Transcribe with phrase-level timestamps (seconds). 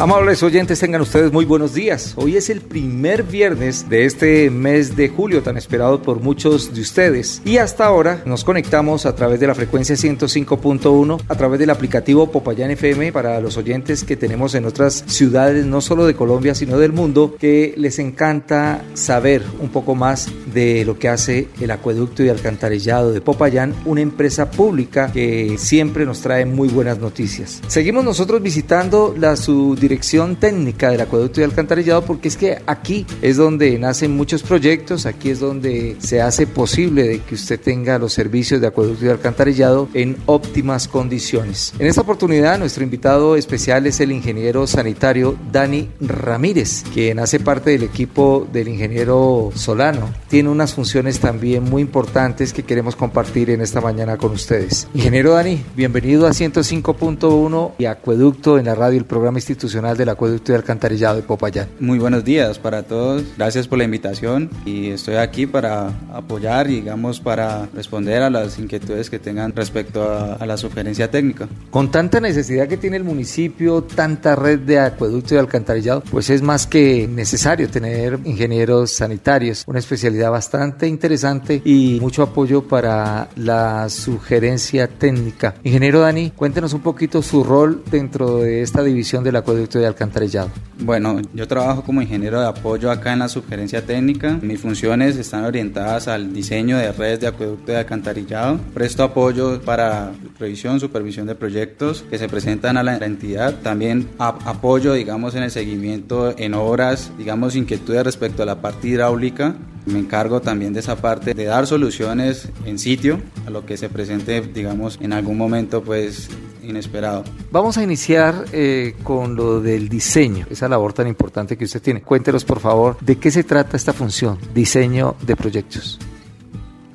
[0.00, 2.14] Amables oyentes, tengan ustedes muy buenos días.
[2.16, 6.80] Hoy es el primer viernes de este mes de julio tan esperado por muchos de
[6.80, 7.42] ustedes.
[7.44, 12.30] Y hasta ahora nos conectamos a través de la frecuencia 105.1, a través del aplicativo
[12.30, 16.78] Popayán FM para los oyentes que tenemos en otras ciudades, no solo de Colombia, sino
[16.78, 22.24] del mundo, que les encanta saber un poco más de lo que hace el acueducto
[22.24, 27.60] y alcantarillado de Popayán, una empresa pública que siempre nos trae muy buenas noticias.
[27.66, 33.04] Seguimos nosotros visitando la subdirección dirección técnica del acueducto y alcantarillado porque es que aquí
[33.22, 37.98] es donde nacen muchos proyectos, aquí es donde se hace posible de que usted tenga
[37.98, 41.74] los servicios de acueducto y alcantarillado en óptimas condiciones.
[41.80, 47.70] En esta oportunidad nuestro invitado especial es el ingeniero sanitario Dani Ramírez, quien hace parte
[47.70, 50.14] del equipo del ingeniero Solano.
[50.28, 54.86] Tiene unas funciones también muy importantes que queremos compartir en esta mañana con ustedes.
[54.94, 60.52] Ingeniero Dani, bienvenido a 105.1 y Acueducto en la radio, el programa institucional del Acueducto
[60.52, 61.68] y Alcantarillado de Popayán.
[61.80, 66.76] Muy buenos días para todos, gracias por la invitación y estoy aquí para apoyar y
[66.76, 71.48] digamos para responder a las inquietudes que tengan respecto a, a, la sugerencia técnica.
[71.70, 76.42] Con tanta necesidad que tiene el municipio, tanta red de acueducto y alcantarillado, pues es
[76.42, 83.88] más que necesario tener ingenieros sanitarios, una especialidad bastante interesante y mucho apoyo para la
[83.88, 85.54] sugerencia técnica.
[85.64, 90.50] Ingeniero Dani, cuéntenos un poquito su rol dentro de esta división del acueducto de alcantarillado?
[90.78, 94.38] Bueno, yo trabajo como ingeniero de apoyo acá en la sugerencia técnica.
[94.40, 98.58] Mis funciones están orientadas al diseño de redes de acueducto de alcantarillado.
[98.72, 103.54] Presto apoyo para revisión, supervisión de proyectos que se presentan a la entidad.
[103.62, 109.54] También apoyo, digamos, en el seguimiento en obras, digamos, inquietudes respecto a la parte hidráulica.
[109.86, 113.88] Me encargo también de esa parte de dar soluciones en sitio a lo que se
[113.88, 116.28] presente, digamos, en algún momento, pues
[116.62, 117.24] inesperado.
[117.50, 122.02] Vamos a iniciar eh, con lo del diseño, esa labor tan importante que usted tiene.
[122.02, 125.98] Cuéntenos, por favor, de qué se trata esta función, diseño de proyectos.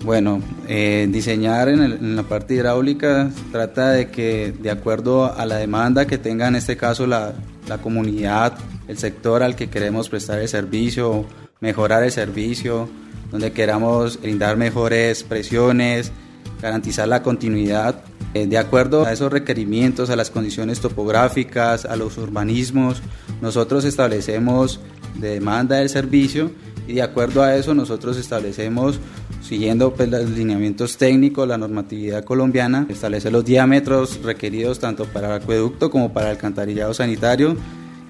[0.06, 6.06] Bueno, eh, diseñar en, la parte hidráulica trata de que, de acuerdo a la demanda
[6.06, 7.34] que tenga en este caso la,
[7.68, 8.54] la comunidad,
[8.88, 11.26] el sector al que queremos prestar el servicio,
[11.60, 12.88] mejorar el servicio,
[13.32, 16.12] donde queramos brindar mejores presiones,
[16.62, 18.04] garantizar la continuidad,
[18.36, 23.02] de acuerdo a esos requerimientos, a las condiciones topográficas, a los urbanismos,
[23.42, 24.82] nosotros establecemos
[25.16, 26.52] de demanda del servicio
[26.88, 29.00] y de acuerdo a eso nosotros establecemos,
[29.42, 35.42] siguiendo pues, los lineamientos técnicos, la normatividad colombiana, establece los diámetros requeridos tanto para el
[35.42, 37.56] acueducto como para el alcantarillado sanitario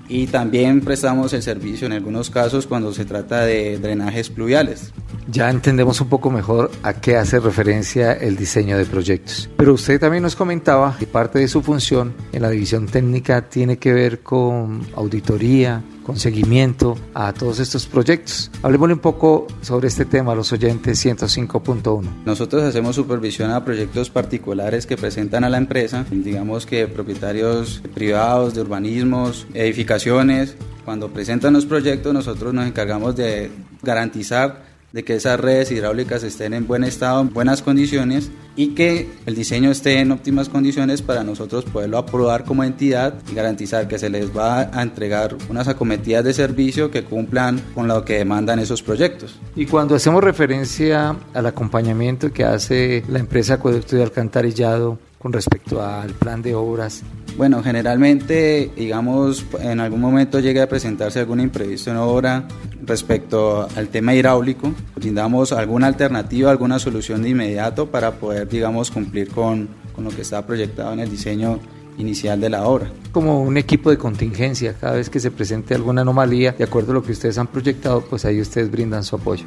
[0.07, 4.91] y también prestamos el servicio en algunos casos cuando se trata de drenajes pluviales.
[5.27, 9.49] Ya entendemos un poco mejor a qué hace referencia el diseño de proyectos.
[9.57, 13.77] Pero usted también nos comentaba que parte de su función en la división técnica tiene
[13.77, 18.51] que ver con auditoría, con seguimiento a todos estos proyectos.
[18.61, 22.03] Hablemosle un poco sobre este tema a los oyentes 105.1.
[22.23, 28.53] Nosotros hacemos supervisión a proyectos particulares que presentan a la empresa, digamos que propietarios privados
[28.53, 30.55] de urbanismos, edificaciones.
[30.85, 33.49] Cuando presentan los proyectos nosotros nos encargamos de
[33.81, 39.09] garantizar de que esas redes hidráulicas estén en buen estado, en buenas condiciones y que
[39.25, 43.99] el diseño esté en óptimas condiciones para nosotros poderlo aprobar como entidad y garantizar que
[43.99, 48.59] se les va a entregar unas acometidas de servicio que cumplan con lo que demandan
[48.59, 49.37] esos proyectos.
[49.57, 55.83] Y cuando hacemos referencia al acompañamiento que hace la empresa Acueducto y Alcantarillado con respecto
[55.83, 57.03] al plan de obras?
[57.37, 62.47] Bueno, generalmente, digamos, en algún momento llega a presentarse algún imprevisto en obra
[62.85, 69.29] respecto al tema hidráulico, brindamos alguna alternativa, alguna solución de inmediato para poder, digamos, cumplir
[69.29, 71.59] con, con lo que está proyectado en el diseño
[71.97, 72.89] inicial de la obra.
[73.11, 76.95] Como un equipo de contingencia, cada vez que se presente alguna anomalía, de acuerdo a
[76.95, 79.43] lo que ustedes han proyectado, pues ahí ustedes brindan su apoyo.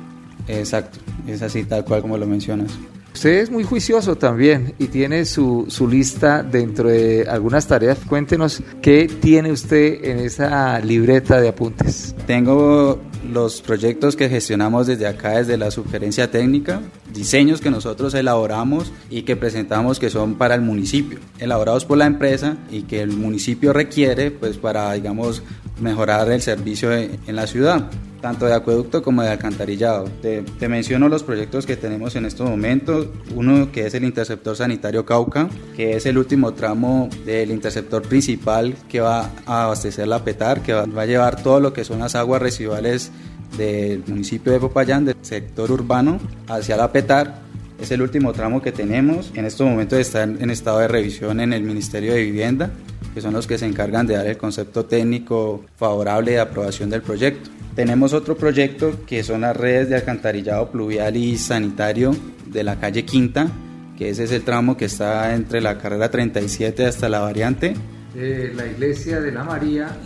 [0.46, 2.70] Exacto, es así tal cual como lo mencionas.
[3.18, 7.98] Usted es muy juicioso también y tiene su, su lista dentro de algunas tareas.
[8.08, 12.14] Cuéntenos qué tiene usted en esa libreta de apuntes.
[12.28, 16.80] Tengo los proyectos que gestionamos desde acá, desde la sugerencia técnica,
[17.12, 22.06] diseños que nosotros elaboramos y que presentamos que son para el municipio, elaborados por la
[22.06, 25.42] empresa y que el municipio requiere pues para, digamos,
[25.80, 30.04] mejorar el servicio en la ciudad tanto de acueducto como de alcantarillado.
[30.22, 33.06] Te, te, menciono los proyectos que tenemos en estos momentos.
[33.34, 38.74] Uno que es el interceptor sanitario Cauca, que es el último tramo del interceptor principal
[38.88, 42.00] que va a abastecer la PETAR, que va, va a llevar todo lo que son
[42.00, 43.12] las aguas residuales
[43.56, 47.48] del municipio de Popayán, del sector urbano, hacia la PETAR.
[47.80, 49.30] Es el último tramo que tenemos.
[49.34, 52.70] En estos momentos está en estado de revisión en el Ministerio de Vivienda,
[53.14, 57.02] que son los que se encargan de dar el concepto técnico favorable de aprobación del
[57.02, 57.50] proyecto.
[57.74, 62.14] Tenemos otro proyecto que son las redes de alcantarillado pluvial y sanitario
[62.46, 63.48] de la calle Quinta,
[63.96, 67.74] que ese es el tramo que está entre la carrera 37 hasta la variante.
[68.14, 69.96] la iglesia de la María.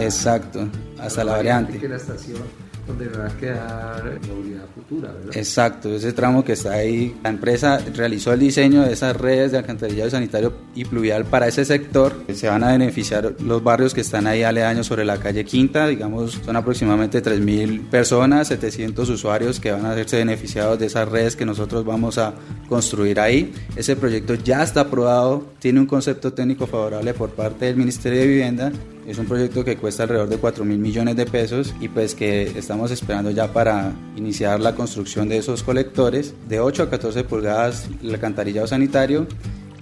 [0.00, 0.68] exacto,
[0.98, 1.72] hasta la, variante.
[1.72, 1.78] variante.
[1.78, 5.36] Que la estación donde va a quedar movilidad futura, ¿verdad?
[5.36, 7.14] Exacto, ese tramo que está ahí.
[7.22, 11.66] La empresa realizó el diseño de esas redes de alcantarillado sanitario y pluvial para ese
[11.66, 12.16] sector.
[12.32, 16.40] Se van a beneficiar los barrios que están ahí aledaños sobre la calle Quinta, digamos,
[16.44, 21.44] son aproximadamente 3.000 personas, 700 usuarios que van a hacerse beneficiados de esas redes que
[21.44, 22.34] nosotros vamos a
[22.68, 23.52] construir ahí.
[23.76, 28.26] Ese proyecto ya está aprobado, tiene un concepto técnico favorable por parte del Ministerio de
[28.26, 28.72] Vivienda
[29.08, 32.42] es un proyecto que cuesta alrededor de 4 mil millones de pesos y pues que
[32.42, 37.88] estamos esperando ya para iniciar la construcción de esos colectores de 8 a 14 pulgadas
[38.02, 39.26] el alcantarillado sanitario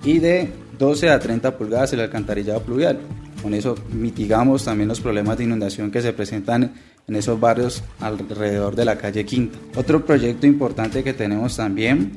[0.05, 3.00] y de 12 a 30 pulgadas el alcantarillado pluvial.
[3.43, 6.75] Con eso mitigamos también los problemas de inundación que se presentan
[7.08, 9.58] en esos barrios alrededor de la calle Quinta.
[9.75, 12.12] Otro proyecto importante que tenemos también,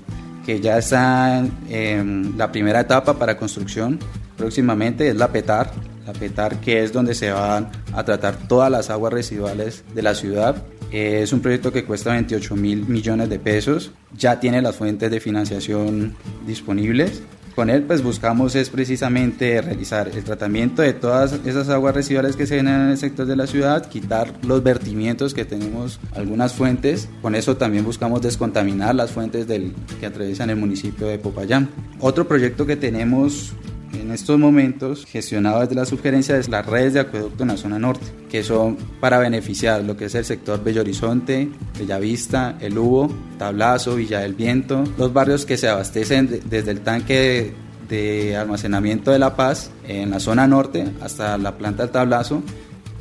[0.46, 3.98] que ya está en la primera etapa para construcción
[4.38, 5.72] próximamente, es la PETAR,
[6.14, 10.64] PETAR, que es donde se van a tratar todas las aguas residuales de la ciudad.
[10.92, 15.20] Es un proyecto que cuesta 28 mil millones de pesos, ya tiene las fuentes de
[15.20, 16.16] financiación
[16.48, 17.22] disponibles.
[17.60, 22.48] Con él pues buscamos es precisamente realizar el tratamiento de todas esas aguas residuales que
[22.48, 27.10] se generan en el sector de la ciudad, quitar los vertimientos que tenemos algunas fuentes,
[27.22, 31.70] con eso también buscamos descontaminar las fuentes del, que atraviesan el municipio de Popayán.
[32.00, 33.54] Otro proyecto que tenemos
[33.94, 37.80] en estos momentos gestionado desde la sugerencia de las redes de acueducto en la zona
[37.80, 43.12] norte, que son para beneficiar lo que es el sector Bello Horizonte, Bellavista, El Hugo,
[43.38, 47.54] Tablazo, Villa del Viento, los barrios que se abastecen desde el tanque
[47.88, 52.44] de, almacenamiento de La Paz en la zona norte hasta la planta del Tablazo.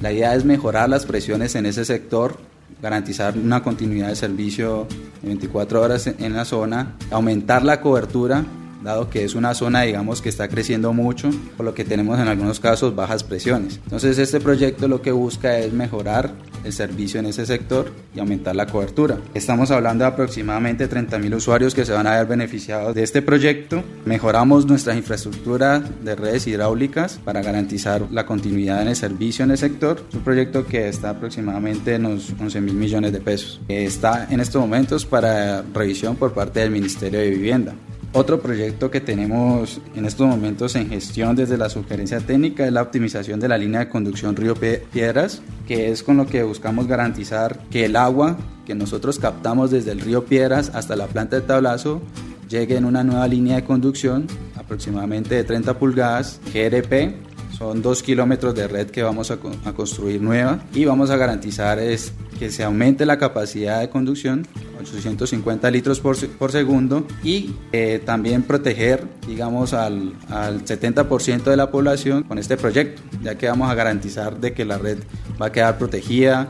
[0.00, 2.36] La idea es mejorar las presiones en ese sector
[2.80, 4.86] garantizar una continuidad de servicio
[5.20, 8.44] de 24 horas en la zona, aumentar la cobertura
[8.82, 12.28] dado que es una zona, digamos, que está creciendo mucho, por lo que tenemos en
[12.28, 13.80] algunos casos bajas presiones.
[13.84, 16.32] Entonces, este proyecto lo que busca es mejorar
[16.64, 19.18] el servicio en ese sector y aumentar la cobertura.
[19.34, 23.82] Estamos hablando de aproximadamente 30.000 usuarios que se van a ver beneficiados de este proyecto.
[24.04, 29.58] Mejoramos nuestra infraestructura de redes hidráulicas para garantizar la continuidad en el servicio en el
[29.58, 30.02] sector.
[30.08, 33.60] Es un proyecto que está aproximadamente en los 11 mil millones de pesos.
[33.68, 37.74] Está en estos momentos para revisión por parte del Ministerio de Vivienda.
[38.18, 42.82] Otro proyecto que tenemos en estos momentos en gestión desde la sugerencia técnica es la
[42.82, 47.60] optimización de la línea de conducción Río Piedras, que es con lo que buscamos garantizar
[47.70, 52.02] que el agua que nosotros captamos desde el río Piedras hasta la planta de tablazo
[52.48, 57.27] llegue en una nueva línea de conducción aproximadamente de 30 pulgadas GRP
[57.58, 59.38] son dos kilómetros de red que vamos a,
[59.74, 64.46] construir nueva y vamos a garantizar es que se aumente la capacidad de conducción
[64.80, 71.70] 850 litros por, por segundo y eh, también proteger digamos al, al 70% de la
[71.70, 74.98] población con este proyecto ya que vamos a garantizar de que la red
[75.40, 76.48] va a quedar protegida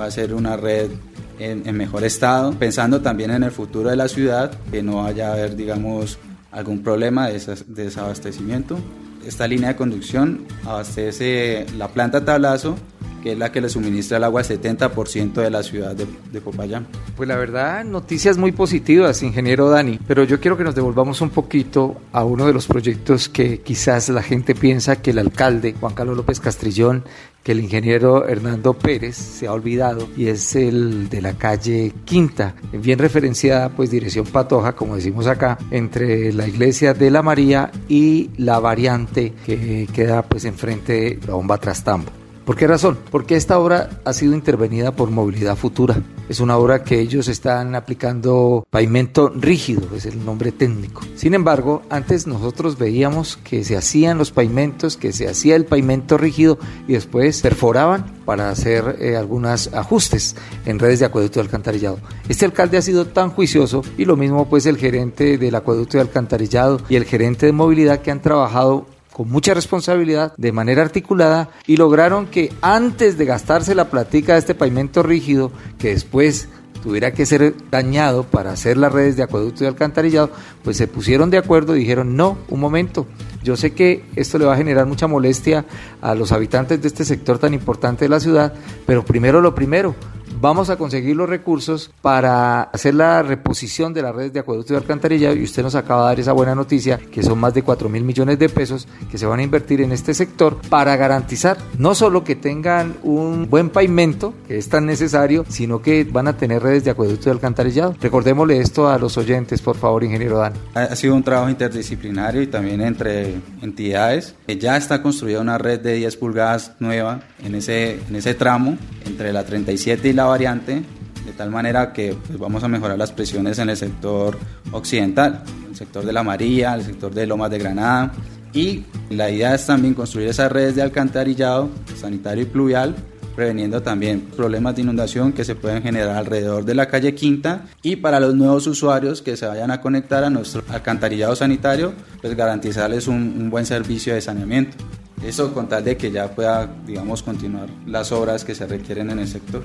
[0.00, 0.90] va a ser una red
[1.38, 5.32] en, mejor estado pensando también en el futuro de la ciudad que no vaya a
[5.34, 6.18] haber digamos
[6.50, 8.78] algún problema de desabastecimiento
[9.26, 12.76] esta línea de conducción abastece la planta Tablazo,
[13.22, 16.86] que es la que le suministra el agua al 70% de la ciudad de, Popayán.
[17.16, 21.30] Pues la verdad, noticias muy positivas, ingeniero Dani, pero yo quiero que nos devolvamos un
[21.30, 25.94] poquito a uno de los proyectos que quizás la gente piensa que el alcalde, Juan
[25.94, 27.04] Carlos López Castrillón,
[27.46, 32.56] que el ingeniero Hernando Pérez se ha olvidado y es el de la calle Quinta,
[32.72, 38.30] bien referenciada pues dirección Patoja, como decimos acá, entre la iglesia de la María y
[38.36, 42.25] la variante que queda pues enfrente de la bomba Trastambo.
[42.46, 42.96] ¿Por qué razón?
[43.10, 46.00] Porque esta obra ha sido intervenida por Movilidad Futura.
[46.28, 51.02] Es una obra que ellos están aplicando pavimento rígido, es el nombre técnico.
[51.16, 56.18] Sin embargo, antes nosotros veíamos que se hacían los pavimentos, que se hacía el pavimento
[56.18, 60.36] rígido y después perforaban para hacer eh, algunos ajustes
[60.66, 61.98] en redes de acueducto y alcantarillado.
[62.28, 66.00] Este alcalde ha sido tan juicioso y lo mismo pues el gerente del acueducto y
[66.00, 68.86] alcantarillado y el gerente de movilidad que han trabajado
[69.16, 74.40] con mucha responsabilidad, de manera articulada, y lograron que antes de gastarse la platica de
[74.40, 76.50] este pavimento rígido, que después
[76.82, 80.30] tuviera que ser dañado para hacer las redes de acueducto y alcantarillado,
[80.62, 83.06] pues se pusieron de acuerdo y dijeron, no, un momento,
[83.42, 85.64] yo sé que esto le va a generar mucha molestia
[86.02, 88.52] a los habitantes de este sector tan importante de la ciudad,
[88.84, 89.94] pero primero lo primero,
[90.40, 94.76] vamos a conseguir los recursos para hacer la reposición de las redes de acueducto y
[94.76, 97.88] alcantarillado y usted nos acaba de dar esa buena noticia que son más de 4
[97.88, 101.94] mil millones de pesos que se van a invertir en este sector para garantizar no
[101.94, 106.62] solo que tengan un buen pavimento que es tan necesario sino que van a tener
[106.62, 107.94] redes de acueducto y alcantarillado.
[108.00, 112.46] Recordémosle esto a los oyentes por favor ingeniero Dan ha sido un trabajo interdisciplinario y
[112.46, 114.34] también entre entidades.
[114.46, 119.32] Ya está construida una red de 10 pulgadas nueva en ese, en ese tramo entre
[119.32, 120.82] la 37 y la variante,
[121.24, 124.38] de tal manera que pues, vamos a mejorar las presiones en el sector
[124.72, 128.12] occidental, el sector de la María, el sector de Lomas de Granada.
[128.52, 132.94] Y la idea es también construir esas redes de alcantarillado sanitario y pluvial
[133.36, 137.96] preveniendo también problemas de inundación que se pueden generar alrededor de la calle Quinta y
[137.96, 143.06] para los nuevos usuarios que se vayan a conectar a nuestro alcantarillado sanitario, pues garantizarles
[143.06, 144.78] un, un buen servicio de saneamiento.
[145.22, 149.20] Eso con tal de que ya pueda, digamos, continuar las obras que se requieren en
[149.20, 149.64] el sector.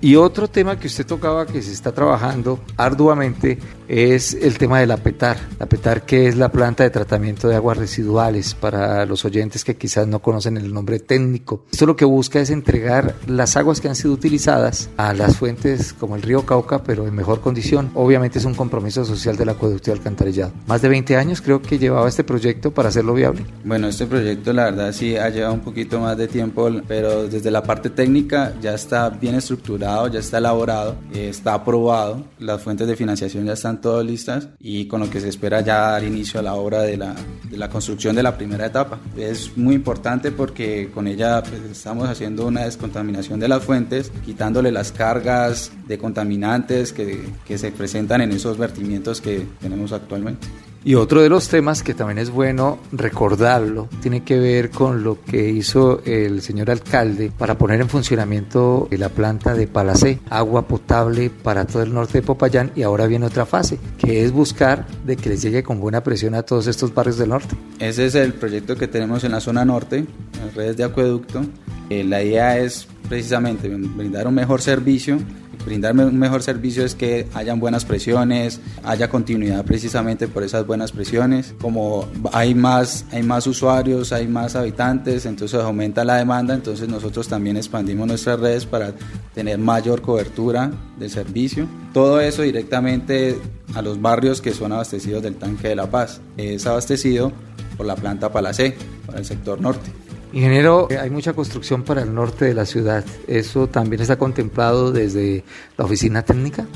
[0.00, 4.86] Y otro tema que usted tocaba que se está trabajando arduamente es el tema de
[4.86, 5.36] la PETAR.
[5.60, 9.76] La PETAR que es la planta de tratamiento de aguas residuales para los oyentes que
[9.76, 11.64] quizás no conocen el nombre técnico.
[11.70, 15.92] Esto lo que busca es entregar las aguas que han sido utilizadas a las fuentes
[15.92, 17.90] como el río Cauca, pero en mejor condición.
[17.94, 20.52] Obviamente es un compromiso social del acueducto y alcantarillado.
[20.66, 23.44] Más de 20 años creo que llevaba este proyecto para hacerlo viable.
[23.64, 27.50] Bueno, este proyecto la verdad sí ha llevado un poquito más de tiempo, pero desde
[27.50, 32.96] la parte técnica ya está bien estructurado ya está elaborado, está aprobado, las fuentes de
[32.96, 36.42] financiación ya están todas listas y con lo que se espera ya dar inicio a
[36.42, 37.14] la obra de la,
[37.50, 39.00] de la construcción de la primera etapa.
[39.16, 44.70] Es muy importante porque con ella pues, estamos haciendo una descontaminación de las fuentes, quitándole
[44.70, 50.46] las cargas de contaminantes que, que se presentan en esos vertimientos que tenemos actualmente.
[50.84, 55.22] Y otro de los temas que también es bueno recordarlo tiene que ver con lo
[55.22, 61.30] que hizo el señor alcalde para poner en funcionamiento la planta de Palacé, agua potable
[61.30, 65.16] para todo el norte de Popayán y ahora viene otra fase, que es buscar de
[65.16, 67.54] que les llegue con buena presión a todos estos barrios del norte.
[67.78, 71.44] Ese es el proyecto que tenemos en la zona norte, en redes de acueducto.
[71.90, 75.18] Eh, la idea es precisamente brindar un mejor servicio
[75.64, 80.92] brindarme un mejor servicio es que hayan buenas presiones, haya continuidad precisamente por esas buenas
[80.92, 81.54] presiones.
[81.60, 87.28] Como hay más, hay más usuarios, hay más habitantes, entonces aumenta la demanda, entonces nosotros
[87.28, 88.92] también expandimos nuestras redes para
[89.34, 91.66] tener mayor cobertura del servicio.
[91.92, 93.38] Todo eso directamente
[93.74, 96.20] a los barrios que son abastecidos del tanque de La Paz.
[96.36, 97.32] Es abastecido
[97.76, 98.76] por la planta Palacé,
[99.06, 99.90] para el sector norte.
[100.32, 103.04] Ingeniero, hay mucha construcción para el norte de la ciudad.
[103.26, 105.44] ¿Eso también está contemplado desde
[105.76, 106.66] la oficina técnica?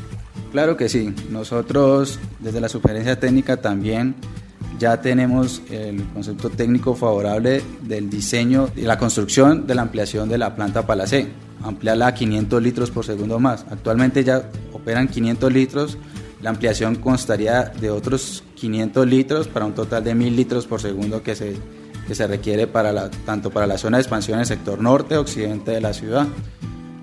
[0.52, 1.14] Claro que sí.
[1.30, 4.14] Nosotros desde la sugerencia técnica también
[4.78, 10.36] ya tenemos el concepto técnico favorable del diseño y la construcción de la ampliación de
[10.36, 11.28] la planta Palacé.
[11.62, 13.64] Ampliarla a 500 litros por segundo más.
[13.70, 15.98] Actualmente ya operan 500 litros.
[16.42, 21.22] La ampliación constaría de otros 500 litros para un total de 1000 litros por segundo
[21.22, 21.56] que se
[22.06, 25.16] que se requiere para la, tanto para la zona de expansión en el sector norte
[25.16, 26.26] occidente de la ciudad.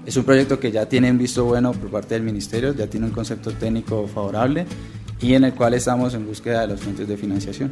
[0.06, 3.06] Es un proyecto que ya tiene un visto bueno por parte del Ministerio, ya tiene
[3.06, 4.66] un concepto técnico favorable
[5.22, 7.72] y en el cual estamos en búsqueda de las fuentes de financiación.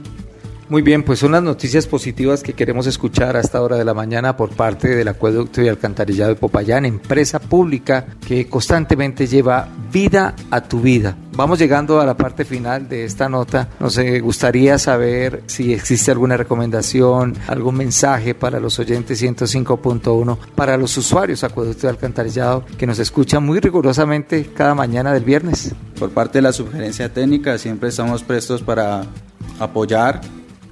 [0.72, 3.94] Muy bien, pues son las noticias positivas que queremos escuchar a esta hora de la
[3.94, 10.34] mañana por parte del Acueducto y Alcantarillado de Popayán, empresa pública que constantemente lleva vida
[10.50, 11.18] a tu vida.
[11.34, 13.68] Vamos llegando a la parte final de esta nota.
[13.82, 20.96] Nos gustaría saber si existe alguna recomendación, algún mensaje para los oyentes 105.1, para los
[20.96, 25.76] usuarios Acueducto y Alcantarillado que nos escuchan muy rigurosamente cada mañana del viernes.
[26.00, 29.04] Por parte de la sugerencia técnica, siempre estamos prestos para
[29.60, 30.22] apoyar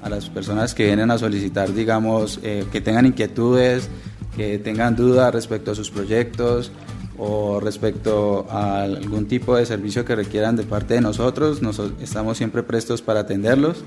[0.01, 3.89] a las personas que vienen a solicitar, digamos, eh, que tengan inquietudes,
[4.35, 6.71] que tengan dudas respecto a sus proyectos
[7.17, 11.59] o respecto a algún tipo de servicio que requieran de parte de nosotros,
[12.01, 13.83] estamos siempre prestos para atenderlos.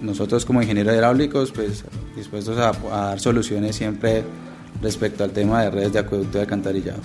[0.00, 1.84] Nosotros como ingenieros hidráulicos, pues
[2.16, 4.24] dispuestos a, dar soluciones siempre
[4.80, 7.00] respecto al tema de redes de acueducto y alcantarillado.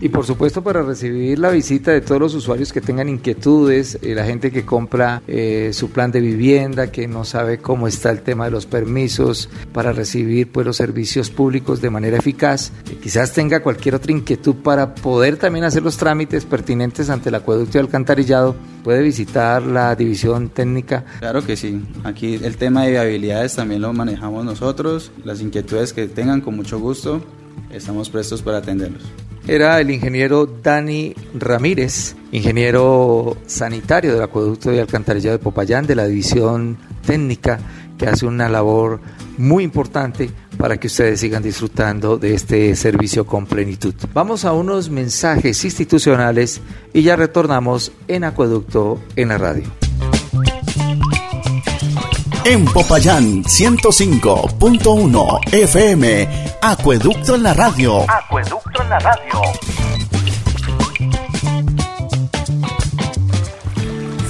[0.00, 4.14] Y por supuesto para recibir la visita de todos los usuarios que tengan inquietudes, eh,
[4.14, 8.20] la gente que compra eh, su plan de vivienda, que no sabe cómo está el
[8.22, 12.72] tema de los permisos, para recibir pues, los servicios públicos de manera eficaz,
[13.02, 17.78] quizás tenga cualquier otra inquietud para poder también hacer los trámites pertinentes ante el acueducto
[17.78, 21.04] y alcantarillado, puede visitar la división técnica.
[21.20, 26.08] Claro que sí, aquí el tema de viabilidades también lo manejamos nosotros, las inquietudes que
[26.08, 27.22] tengan con mucho gusto,
[27.70, 29.02] estamos prestos para atenderlos
[29.46, 36.06] era el ingeniero Dani Ramírez, ingeniero sanitario del acueducto y alcantarillado de Popayán de la
[36.06, 37.58] división técnica
[37.98, 39.00] que hace una labor
[39.38, 43.94] muy importante para que ustedes sigan disfrutando de este servicio con plenitud.
[44.12, 46.60] Vamos a unos mensajes institucionales
[46.92, 49.64] y ya retornamos en Acueducto en la radio.
[52.44, 56.28] En Popayán 105.1 FM,
[56.60, 58.04] Acueducto en la radio.
[58.08, 59.73] Acueducto la radio.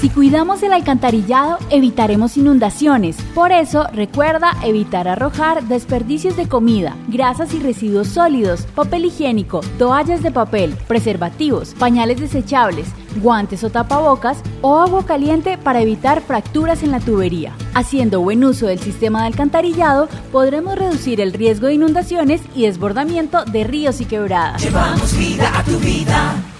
[0.04, 3.16] Si cuidamos el alcantarillado, evitaremos inundaciones.
[3.34, 10.22] Por eso, recuerda evitar arrojar desperdicios de comida, grasas y residuos sólidos, papel higiénico, toallas
[10.22, 12.86] de papel, preservativos, pañales desechables,
[13.22, 17.54] guantes o tapabocas o agua caliente para evitar fracturas en la tubería.
[17.72, 23.46] Haciendo buen uso del sistema de alcantarillado, podremos reducir el riesgo de inundaciones y desbordamiento
[23.46, 24.62] de ríos y quebradas.
[24.62, 26.53] Llevamos vida a tu vida.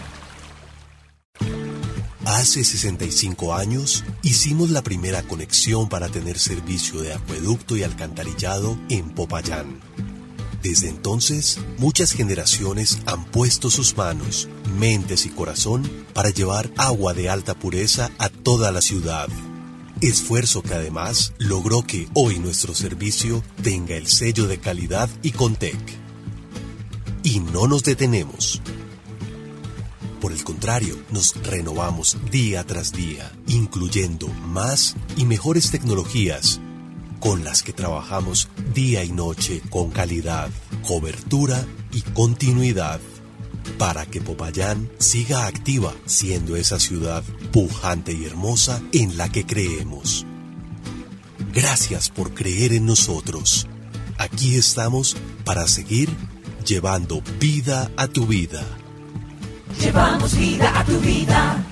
[2.35, 9.11] Hace 65 años hicimos la primera conexión para tener servicio de acueducto y alcantarillado en
[9.11, 9.79] Popayán.
[10.61, 14.49] Desde entonces, muchas generaciones han puesto sus manos,
[14.81, 19.29] mentes y corazón para llevar agua de alta pureza a toda la ciudad.
[20.01, 25.79] Esfuerzo que además logró que hoy nuestro servicio tenga el sello de calidad y Contec.
[27.23, 28.61] Y no nos detenemos.
[30.25, 36.63] Por el contrario, nos renovamos día tras día, incluyendo más y mejores tecnologías
[37.21, 40.49] con las que trabajamos día y noche con calidad,
[40.89, 43.03] cobertura y continuidad
[43.77, 50.25] para que Popayán siga activa siendo esa ciudad pujante y hermosa en la que creemos.
[51.53, 53.67] Gracias por creer en nosotros.
[54.17, 56.09] Aquí estamos para seguir
[56.65, 58.65] llevando vida a tu vida.
[59.81, 61.65] Llevamos vida a tu vida.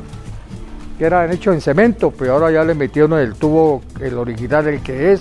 [0.98, 4.82] que eran hechos en cemento, pero ahora ya le metieron el tubo, el original, el
[4.82, 5.20] que es,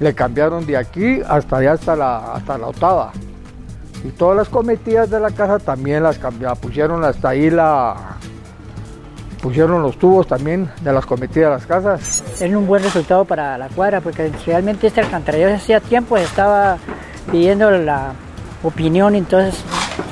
[0.00, 3.12] le cambiaron de aquí hasta allá hasta la, hasta la octava.
[4.04, 8.16] Y todas las cometidas de la casa también las cambiaron, pusieron hasta ahí la,
[9.38, 12.24] pusieron los tubos también de las cometidas de las casas.
[12.40, 16.78] Es un buen resultado para la cuadra porque realmente este alcantarillado hacía tiempo estaba
[17.30, 18.12] pidiendo la
[18.62, 19.54] opinión, entonces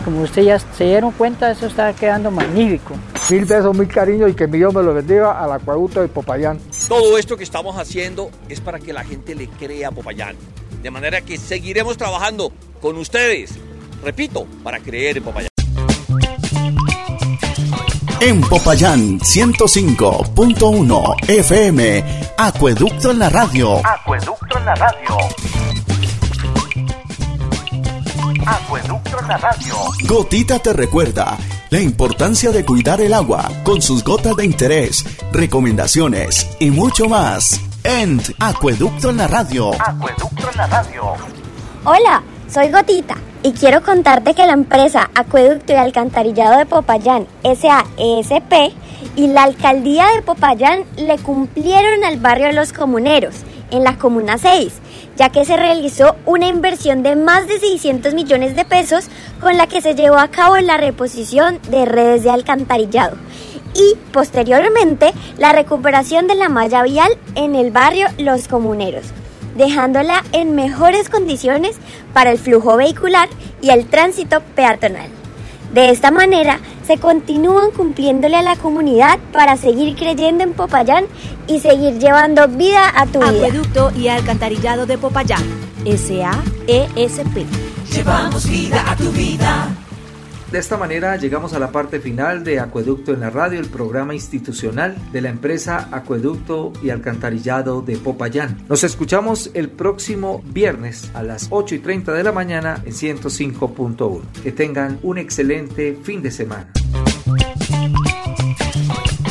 [0.04, 2.94] como ustedes ya se dieron cuenta, eso está quedando magnífico.
[3.30, 6.60] Mil besos, mil cariños y que mi Dios me lo bendiga al acueducto de Popayán.
[6.88, 10.36] Todo esto que estamos haciendo es para que la gente le crea a Popayán.
[10.82, 13.54] De manera que seguiremos trabajando con ustedes,
[14.04, 15.55] repito, para creer en Popayán.
[18.20, 22.04] En Popayán 105.1 FM,
[22.38, 23.86] Acueducto en la radio.
[23.86, 25.18] Acueducto en la radio.
[28.46, 29.74] Acueducto en la radio.
[30.08, 31.36] Gotita te recuerda
[31.68, 37.60] la importancia de cuidar el agua con sus gotas de interés, recomendaciones y mucho más.
[37.84, 39.74] En Acueducto en la radio.
[39.74, 41.02] Acueducto en la radio.
[41.84, 43.14] Hola, soy Gotita
[43.46, 48.74] y quiero contarte que la empresa Acueducto y Alcantarillado de Popayán, SAESP,
[49.14, 53.36] y la alcaldía de Popayán le cumplieron al barrio Los Comuneros,
[53.70, 54.72] en la Comuna 6,
[55.14, 59.04] ya que se realizó una inversión de más de 600 millones de pesos
[59.40, 63.16] con la que se llevó a cabo la reposición de redes de alcantarillado
[63.74, 69.12] y posteriormente la recuperación de la malla vial en el barrio Los Comuneros,
[69.56, 71.76] dejándola en mejores condiciones
[72.12, 73.28] para el flujo vehicular
[73.60, 75.08] y el tránsito peatonal.
[75.72, 81.06] De esta manera se continúan cumpliéndole a la comunidad para seguir creyendo en Popayán
[81.48, 83.30] y seguir llevando vida a tu vida.
[83.30, 85.42] Acueducto y alcantarillado de Popayán,
[85.84, 87.46] SAESP.
[87.92, 89.85] Llevamos vida a tu vida.
[90.50, 94.14] De esta manera llegamos a la parte final de Acueducto en la Radio, el programa
[94.14, 98.64] institucional de la empresa Acueducto y Alcantarillado de Popayán.
[98.68, 104.20] Nos escuchamos el próximo viernes a las 8 y 30 de la mañana en 105.1.
[104.42, 106.70] Que tengan un excelente fin de semana.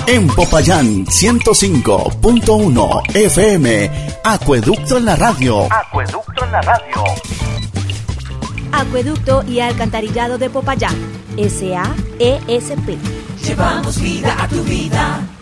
[0.08, 3.92] En Popayán 105.1 FM,
[4.24, 5.68] Acueducto en la radio.
[5.72, 7.04] Acueducto en la radio.
[8.78, 10.96] Acueducto y alcantarillado de Popayán,
[11.38, 12.98] SAESP.
[13.42, 15.35] Llevamos vida a tu vida.